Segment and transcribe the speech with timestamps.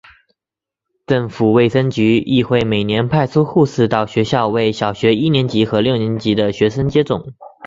[1.05, 7.35] 政府卫生局亦会每年派出护士到学校为小学一年级和六年级的学生接种。